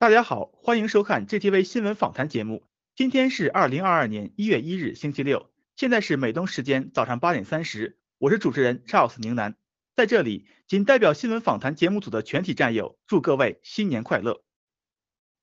[0.00, 2.66] 大家好，欢迎收看 GTV 新闻访谈节目。
[2.96, 7.98] 今天是二零二二年一月一日，星期六，现在是美东时间早上八点三十。
[8.16, 9.56] 我是主持人 Charles 宁南，
[9.94, 14.42] 在这里仅代表新闻访谈节目组的全体战友，祝各位新年快乐。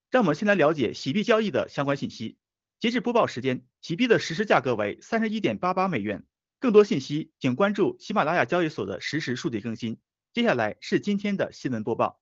[0.10, 2.40] 让我们先来了解洗币交易的相关信息。
[2.80, 6.26] 截至播报时间，洗币的实时价格为三十一点八八美元。
[6.60, 10.00] 更多信息请关注喜马拉雅交易所的实时数据更新。
[10.34, 12.20] 接下来是今天的新闻播报。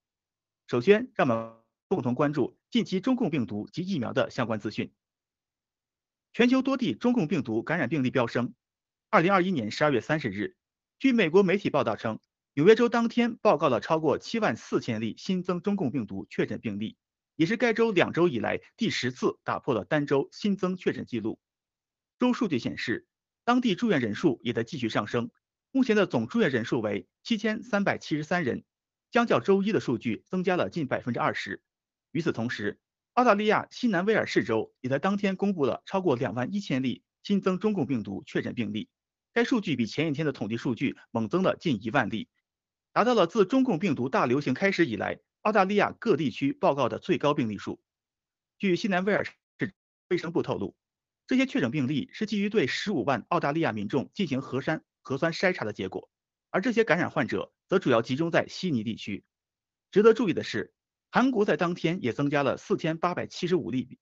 [0.66, 1.52] 首先，让我们
[1.88, 4.92] 共同关注近期中共病毒及疫苗的相关资讯。
[6.32, 8.54] 全球多地中共病毒感染病例飙升。
[9.08, 10.56] 二零二一年十二月三十日，
[10.98, 12.18] 据美国媒体报道称，
[12.54, 16.96] 纽约州当天报告了超过七万四千例新增中共病毒确诊病例。
[17.36, 21.38] 也是该州两周以来第十次打破了单周新增确诊记录。
[22.18, 23.06] 州数据显示，
[23.44, 25.30] 当地住院人数也在继续上升，
[25.70, 28.64] 目前的总住院人数为七千三百七十三人，
[29.12, 31.62] 相较周一的数据增加了近百分之二十。
[32.16, 32.78] 与此同时，
[33.12, 38.88] 澳大利亚西南威尔士州也在当天公布了超过两万一千例新增中共病毒确诊病例，
[39.34, 42.30] 该数据比前一天的统计数据猛增了近一万例，
[42.94, 45.20] 达到了自中共病毒大流行开始以来。
[45.42, 47.78] 澳大利亚各地区报告的最高病例数。
[48.58, 49.74] 据西南威尔士
[50.08, 50.74] 卫生部透露，
[51.26, 56.08] 这些确诊病例是基于对15万澳大利亚民众进行核酸核酸筛查的结果，
[56.48, 59.22] 而这些感染患者则主要集中在悉尼地区。
[59.92, 60.72] 值得注意的是，
[61.16, 63.98] 韩国在当天也增加了4875例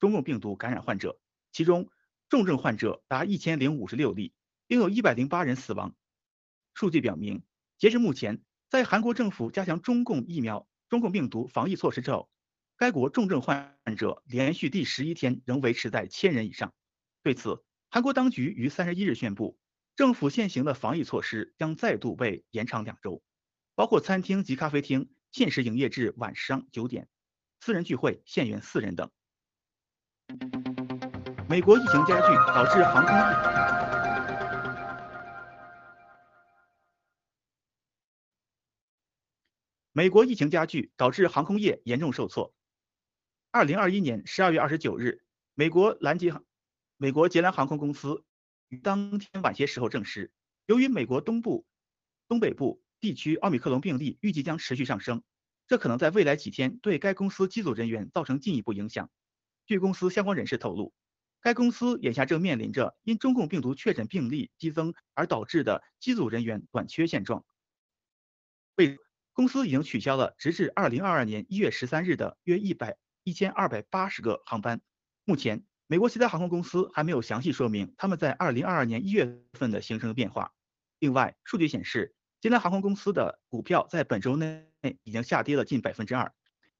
[0.00, 1.16] 中共病毒感染患者，
[1.52, 1.88] 其中
[2.28, 4.34] 重症患者达1056例，
[4.66, 5.94] 另有108人死亡。
[6.74, 7.44] 数据表明，
[7.78, 10.66] 截至目前，在韩国政府加强中共疫苗。
[10.88, 12.28] 中共病毒防疫措施之后，
[12.76, 16.74] 该国重症患者连续第十一天仍维持在千人以上。
[17.22, 19.56] 对此，韩国当局于三十一日宣布，
[19.94, 23.22] 政府现行的防疫措施将再度被延长两周，
[23.76, 27.10] 包括餐厅及咖啡厅限时营业至晚上九点，
[27.60, 29.10] 私人聚会限员四人等。
[31.46, 33.14] 美国疫情加剧导致航空。
[39.92, 42.54] 美国疫情加剧，导致航空业严重受挫。
[43.50, 45.22] 二零二一年十二月二十九日，
[45.52, 46.46] 美国兰吉航、
[46.96, 48.24] 美国捷兰航空公司
[48.82, 50.32] 当天晚些时候证实，
[50.64, 51.66] 由于美国东部、
[52.26, 55.22] 东北部地区奥密克戎病例预计将持续上升，
[55.68, 59.08] 这可能在未来几天对该公司机组人员造成进一步影响。
[59.64, 60.92] 据公司相关人士透露，
[61.40, 67.44] 该公司眼下正面临着因中共病毒确诊病例激增而导致的机组人员短缺现状。
[68.74, 68.98] 为
[69.32, 74.80] 公司已经取消了直至二零二二年一月十三日的约一百一千二百八十个航班。
[75.24, 80.52] 目前，美国其他航空公司还没有详细说明他们在二零二二年一月份的行程变化。
[80.98, 82.15] 另外，数据显示，
[82.46, 84.68] 捷兰航空公司的股票在本周内
[85.02, 86.32] 已经下跌了近百分之二。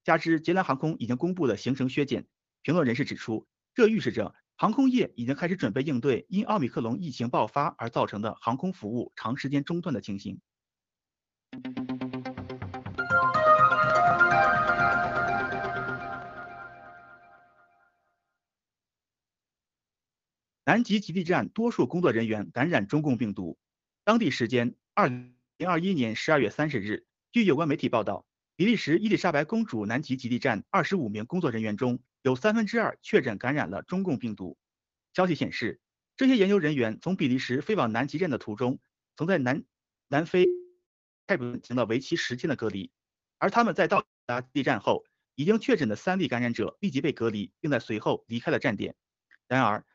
[0.04, 2.24] 加之捷兰航空已经公布的行程削减，
[2.62, 10.40] 评论人士指出，这预示着航空业已经开始准备应对因奥密克戎疫情爆发而造成的航空服务长时间中断的情形。
[20.64, 23.58] 南极极地站多数工作人员感染中共病毒。
[24.04, 25.08] 当地时间二
[25.58, 28.26] 零二一年十二月三十日，据有关媒体报道，
[28.56, 34.58] 比利时伊丽莎白公主南极极地站二十五名工作人员中有三分之二确诊感染了中共病毒。
[35.14, 35.80] 消息显示，
[36.14, 38.80] 这些研究人员从比利时飞往南极站的途中，
[39.16, 39.64] 曾在南
[40.08, 40.46] 南非
[41.26, 42.90] 泰普进行了为期十天的隔离。
[43.38, 45.06] 而他们在到达地站后，
[45.36, 48.94] 已经确诊的三例感染者立即被隔离，并在随后离开了站点。
[49.48, 49.86] 然而，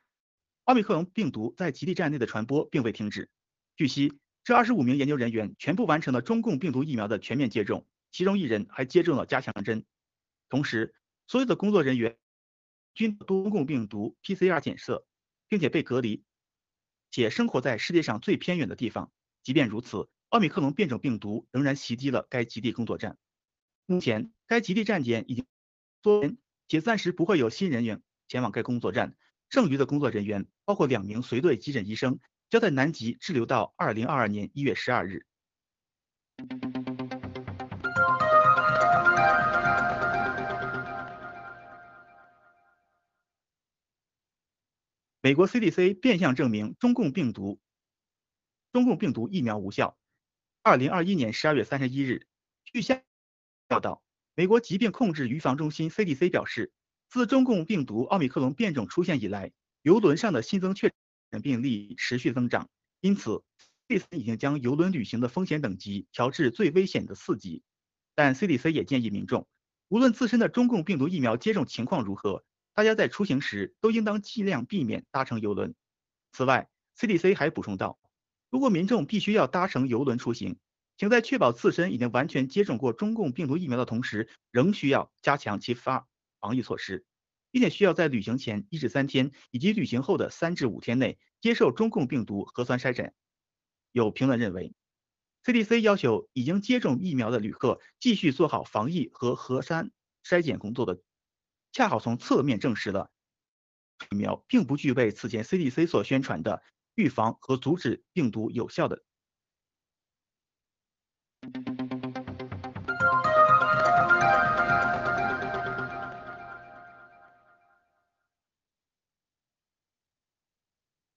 [0.63, 3.29] 奥密克戎病毒在极地站内的传播并未停止。
[3.75, 9.85] 据悉，这二十五名研究人员全部完成了中共病毒疫苗的全面接种，其中一人还接种了加强针。
[10.49, 10.95] 同时，
[11.27, 12.17] 所有的工作人员
[12.93, 15.05] 均中共病毒 PCR 检测，
[15.47, 16.23] 并且被隔离，
[17.11, 19.11] 且生活在世界上最偏远的地方。
[19.43, 23.17] 即便如此，奥密克戎变种病毒仍然袭击了该极地工作站。
[23.85, 25.45] 目前，该极地站点已经
[26.03, 29.15] 缩减，且暂时不会有新人员前往该工作站。
[29.49, 32.19] 剩余的工作人员包括两名随队急诊医生，
[32.51, 35.25] 将在南极滞留到二零二二年一月十二日。
[45.21, 47.61] 美国 CDC 变相证明中共病毒
[48.73, 49.97] 中共病毒疫苗无效。
[50.61, 52.27] 二零二一年十二月三十一日，
[52.65, 53.01] 据下
[53.69, 54.03] 报道，
[54.35, 56.73] 美国疾病控制预防中心 CDC 表示。
[57.07, 59.51] 自中共病毒奥密克戎变种出现以来，
[59.81, 60.93] 游轮上的新增确
[61.39, 62.69] 病例持续增长，
[62.99, 63.43] 因此
[63.87, 67.61] ，CDC 已经将游轮旅行的风险等级调至最危险的四级。
[68.15, 69.47] 但 CDC 也建议民众，
[69.87, 72.43] 无论自身的中共病毒疫苗接种情况如何，
[72.73, 75.73] 大家在出行时都应当尽量避免搭乘游轮。
[76.33, 77.99] 此外，CDC 还补充道，
[78.49, 80.57] 如果民众必须要搭乘游轮出行，
[80.97, 86.07] 请在确保自身已经完全接种过中共病毒疫苗的同时，仍需要加强其发
[86.39, 87.05] 防疫措施，
[87.51, 93.13] 并且需要在旅行前一至三天以及旅行后的三至五天内接受中共病毒核酸筛检。
[93.91, 94.73] 有评论认为。
[95.43, 99.89] CDC 要求已经接种疫苗的旅客继续做好防疫和核酸
[100.23, 101.01] 筛检工作的，
[101.71, 103.09] 恰好从侧面证实了
[104.11, 106.61] 疫苗并不具备此前 CDC 所宣传的
[106.93, 109.03] 预防和阻止病毒有效的。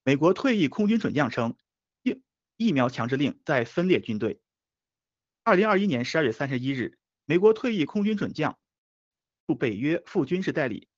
[0.07, 1.57] 美国退役空军准将称。
[2.03, 2.21] 疫
[2.59, 4.39] 疫苗强制令在分裂军队。
[5.43, 8.59] 二零二一年十二月三十一日，美国退役空军准将、
[9.47, 10.89] 驻北约副军事代理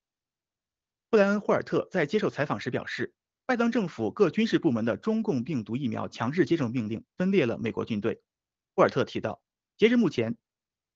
[1.08, 3.14] 布莱恩·霍尔特在接受采访时表示，
[3.46, 8.20] 拜登政府各军事部门的中共病毒疫苗强制接种命令分裂了美国军队。
[8.74, 9.40] 霍尔特提到，
[9.76, 10.36] 截至目前，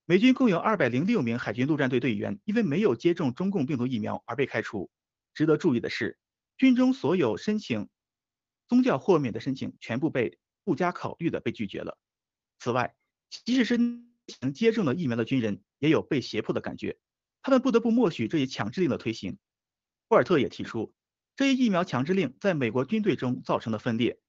[0.05, 4.91] 美军共有二百零六名海军陆战队队员因为没有接种中共病毒疫苗而被开除。
[5.33, 6.19] 值得注意的是，
[6.57, 7.89] 军中所有申请
[8.71, 10.39] 宗教豁免的申请全部被。
[10.63, 11.99] 不加考虑的被拒绝了。
[12.59, 12.95] 此外，
[13.31, 13.79] 即使是
[14.41, 16.99] 曾接种了疫苗的军人，也有被胁迫的感觉，
[17.43, 19.39] 他们不得不默许这一强制令的推行。
[20.09, 20.95] 霍尔特也提出，
[21.35, 24.21] 这一疫苗强制令在美国军队中造成了分裂，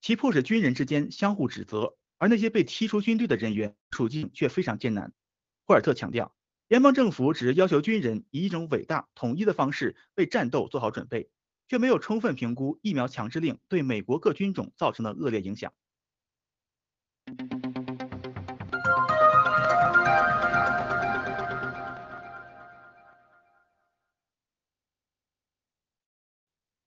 [0.00, 5.14] 其迫使军人之间相互指责，而那些被踢出军队的人员处境却非常艰难。
[5.64, 6.34] 霍尔特强调，
[6.66, 11.30] 联邦政府只是要求军人以一种伟大统一的方式为战斗做好准备。
[11.68, 15.72] 却没有充分评估疫苗强制令对美国各军种造成的恶劣影响。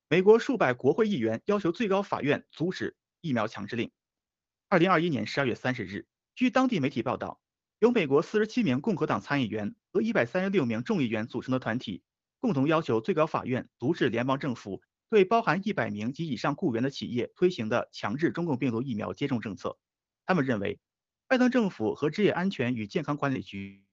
[0.10, 3.92] 美国数百国会议员要求最高法院阻止疫苗强制令。
[4.68, 7.40] 二零二一年十二月三十日，据当地媒体报道，
[7.80, 12.04] 由美国四十七名共和党参议员和一百三十六名众议员组成的团体。
[12.42, 19.78] 共同要求最高法院阻止联邦政府对包含一百名及以上雇员的企业推行的强制中共病毒疫苗接种政策。
[20.26, 20.80] 他们认为，
[21.28, 23.86] 拜登政府和职业安全与健康管理局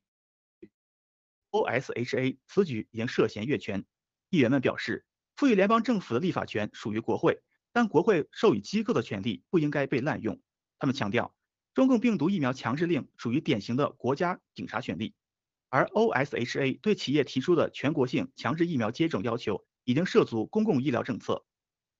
[1.50, 3.85] （OSHA） 此举已经涉嫌越权。
[4.31, 5.05] 议员们表示，
[5.37, 10.40] 赋予联邦政府的立法权属于国会，但国会授予机构的权利不应该被滥用。
[10.78, 11.35] 他们强调，
[11.75, 15.14] 中共病毒疫苗强制令属于典型的国家警察权力。
[15.71, 21.45] 而 OSHA 对企业提出的全国性强制疫苗接种要求，已经涉足公共医疗政策，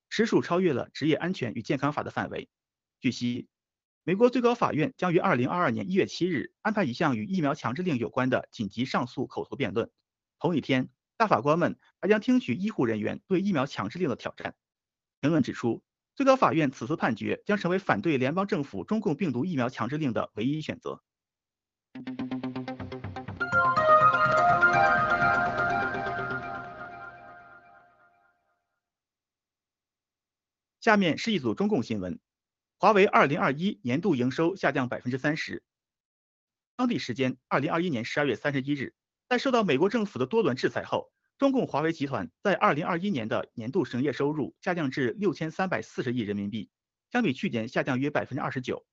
[0.09, 2.49] 实属超越了职业安全与健康法的范围。
[3.01, 3.47] 据悉，
[4.05, 9.91] 美国最高法院将于2022年1月7日安排一项与疫苗强制令有关的紧急上诉口头辩论。
[10.39, 14.55] 同一天，大法官们还将听取医护人员对疫苗强制令的挑战。
[15.21, 15.83] 评论指出，
[16.15, 21.03] 最高法院此次判决将成为反对联邦政府中共病毒疫苗强制令的唯一选择。
[30.89, 32.19] 下面是一组中共新闻：
[32.79, 35.63] 华为2021年度营收下降百分之三十。
[36.77, 38.95] 当地时间2021年12月31日，
[39.29, 46.71] 在受到美国政府的多轮制裁后，中共华为集团在2021年的年度营业收入下降至6340亿人民币，
[47.13, 48.87] 相比去年下降约百分之二十九。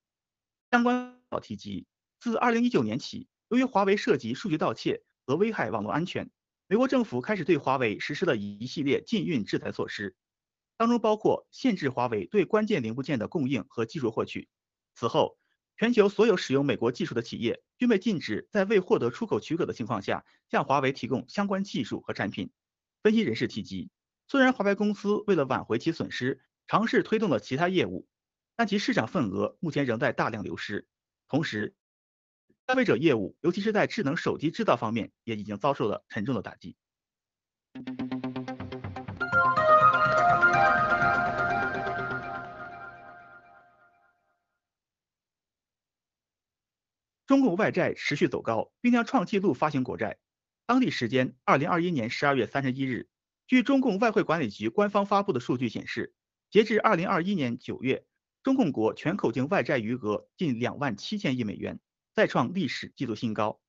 [0.72, 1.88] 相关报道提及，
[2.20, 6.30] 自2019年起，由于华为涉及数据盗窃和危害网络安全，
[6.68, 10.14] 美国政府开始对华为实施了一系列禁运制裁措施。
[10.78, 14.50] 当中包括限制华为对关键零部件的供应和技术获取。
[14.94, 15.38] 此后，
[15.78, 22.52] 全球所有使用美国技术的企业均被禁止在未获得出口许可的情况下向华为提供相关技术和产品。
[23.04, 23.90] 分析人士提及，
[24.28, 28.08] 虽然华为公司为了挽回其损失，尝试推动了其他业务，
[28.56, 30.88] 但其市场份额目前仍在大量流失。
[31.28, 31.76] 同时，
[32.68, 36.76] 消费者业务，尤其是在智能手机制造方面，也已经遭受了沉重的打击。
[47.28, 50.18] 中共外债持续走高，并将创纪录发行国债。
[50.68, 53.08] 当地时间二零二一年十二月三十一日，
[53.48, 56.14] 据中共外汇管理局官方发布的数据显示，
[56.50, 58.06] 截至二零二一年九月，
[58.44, 61.80] 中共国全口径外债余额近两万七千亿美元，
[62.14, 63.60] 再创历史季度新高，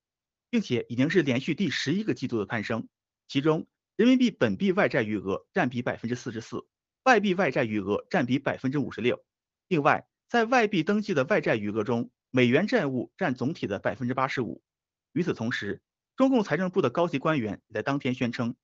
[0.51, 2.89] 并且已经是连续第十一个季度的攀升。
[3.27, 6.67] 其中，人民币本币外债余额占比百分之四十四，
[7.05, 9.25] 外币外债余额占比百分之五十六。
[9.69, 14.61] 另外，在外币登记的外债余额中，美元债务占总体的百分之八十五，
[15.13, 15.81] 与此同时，
[16.17, 18.57] 中共财政部的高级官员也在当天宣称，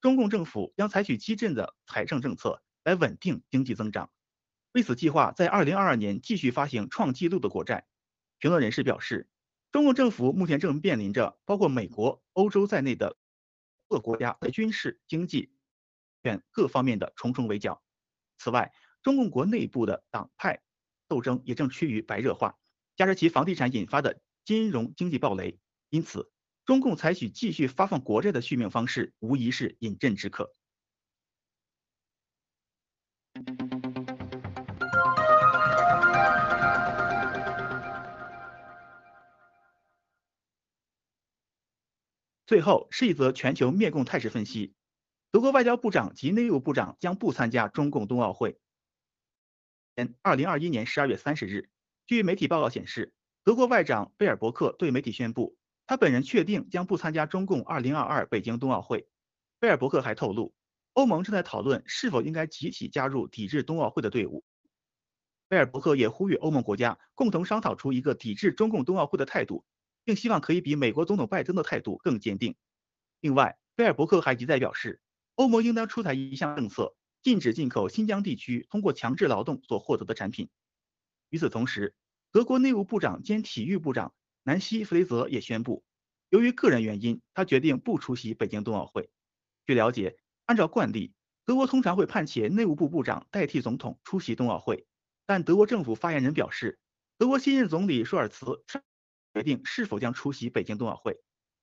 [0.00, 4.10] 中共政府将采取激进的财政政策来稳定经济增长，
[4.72, 7.86] 为此计划在二零二二年继续发行创纪录的国债。
[8.38, 9.28] 评论人士表示，
[9.70, 13.16] 中共政府目前正面临着包括美国、欧洲在内的
[13.88, 15.52] 各国家在军事、经济
[16.22, 17.80] 等各方面的重重围剿。
[18.36, 20.60] 此外，中共国内部的党派
[21.08, 22.56] 斗争也正趋于白热化，
[22.96, 25.58] 加之其房地产引发的金融经济暴雷，
[25.90, 26.30] 因此，
[26.64, 30.52] 中共采取继续发放国债的续命方式，无疑是饮鸩止渴。
[42.46, 44.74] 最后是一则全球灭共态势分析：
[45.30, 48.58] 德国外交部长及内务部长将不参加中共冬奥会。
[50.22, 51.68] 二零二一年十二月三十日，
[52.06, 59.06] 据媒体报告显示，德国外长贝尔伯克对媒体宣布，他本人确定将不参加中共二零二二北京冬奥会。
[59.58, 60.54] 贝尔伯克还透露，
[60.92, 64.44] 欧盟正在讨论是否应该集体加入抵制冬奥会的队伍。
[65.48, 69.64] 贝尔伯克也呼吁欧盟国家共同商讨出一个抵制中共冬奥会的态度。
[70.06, 72.54] 并希望可以比美国总统拜登的态度更坚定。
[73.20, 75.00] 另外，贝尔伯克还一再表示，
[75.36, 80.50] 欧盟应当出台一项政策，禁止进口新疆地区通过强制劳动所获得的产品。
[81.30, 81.94] 与此同时，
[82.30, 85.82] 德国内务部长兼体育部长南希·弗雷泽也宣布，
[86.28, 89.08] 由于个人原因，他决定不出席北京冬奥会。
[89.66, 91.14] 据了解，按照惯例，
[91.46, 94.86] 德国通常会派遣内务部部长代替总统出席冬奥会，
[95.24, 96.78] 但德国政府发言人表示，
[97.16, 98.62] 德国新任总理舒尔茨。
[99.32, 101.18] 决定是否将出席北京冬奥会。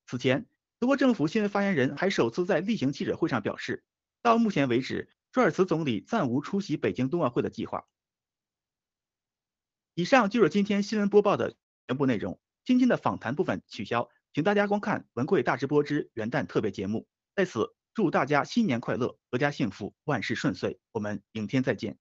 [0.06, 0.46] 此前，
[0.80, 3.86] 德国政府新闻发言人还首次在例行记者会上表示，
[4.22, 7.86] 到目前为止，舒尔茨总理暂无出席北京冬奥会的计划。
[9.94, 11.56] 以上就是今天新闻播报的
[11.88, 12.40] 全部内容。
[12.64, 17.08] 今天的访谈部分取消，请大家观看文贵大直播之元旦特别节目。
[17.36, 20.80] 在此，祝大家新年快乐，阖家幸福，万事顺遂。
[20.92, 21.98] 我们明天再见。